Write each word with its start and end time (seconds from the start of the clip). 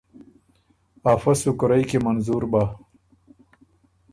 افۀ 1.11 1.33
سو 1.41 1.51
کورئ 1.59 1.83
کی 1.89 1.97
منظور 2.05 2.43
بَۀ، 2.51 2.63